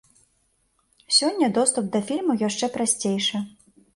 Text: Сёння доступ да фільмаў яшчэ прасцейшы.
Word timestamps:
Сёння 1.17 1.49
доступ 1.59 1.91
да 1.95 2.01
фільмаў 2.09 2.43
яшчэ 2.47 2.65
прасцейшы. 2.79 3.45